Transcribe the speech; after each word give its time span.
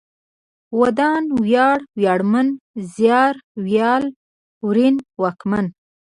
ودان، 0.79 1.23
وياړ، 1.41 1.77
وياړمن، 1.97 2.47
زيار، 2.93 3.33
ويال، 3.63 4.03
ورين، 4.65 4.95
واکمن 5.21 5.65